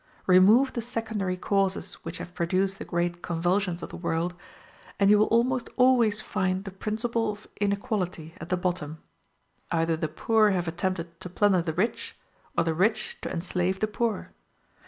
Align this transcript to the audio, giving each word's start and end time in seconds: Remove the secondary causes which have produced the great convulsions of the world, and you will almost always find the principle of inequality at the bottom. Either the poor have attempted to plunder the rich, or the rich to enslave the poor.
Remove 0.25 0.73
the 0.73 0.81
secondary 0.81 1.37
causes 1.37 1.93
which 2.03 2.17
have 2.17 2.33
produced 2.33 2.79
the 2.79 2.83
great 2.85 3.21
convulsions 3.21 3.83
of 3.83 3.89
the 3.89 3.95
world, 3.97 4.33
and 4.99 5.11
you 5.11 5.19
will 5.19 5.27
almost 5.27 5.69
always 5.77 6.21
find 6.21 6.63
the 6.63 6.71
principle 6.71 7.29
of 7.31 7.47
inequality 7.57 8.33
at 8.41 8.49
the 8.49 8.57
bottom. 8.57 8.97
Either 9.69 9.95
the 9.95 10.07
poor 10.07 10.49
have 10.49 10.67
attempted 10.67 11.19
to 11.19 11.29
plunder 11.29 11.61
the 11.61 11.73
rich, 11.73 12.17
or 12.57 12.63
the 12.63 12.73
rich 12.73 13.19
to 13.21 13.31
enslave 13.31 13.79
the 13.79 13.85
poor. 13.85 14.31